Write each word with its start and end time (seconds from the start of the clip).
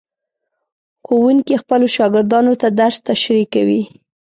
ښوونکي 1.05 1.55
خپلو 1.61 1.85
شاګردانو 1.95 2.53
ته 2.61 2.67
درس 2.79 2.97
تشریح 3.09 3.45
کوي. 3.53 3.81